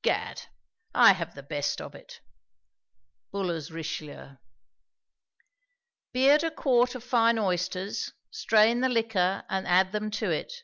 Gad, 0.00 0.44
I 0.94 1.12
have 1.12 1.34
the 1.34 1.42
best 1.42 1.78
of 1.78 1.94
it. 1.94 2.22
BULWER'S 3.30 3.70
RICHELIEU. 3.70 4.38
Beard 6.14 6.42
a 6.42 6.50
quart 6.50 6.94
of 6.94 7.04
fine 7.04 7.38
oysters, 7.38 8.10
strain 8.30 8.80
the 8.80 8.88
liquor 8.88 9.44
and 9.50 9.66
add 9.68 9.92
them 9.92 10.10
to 10.12 10.30
it. 10.30 10.62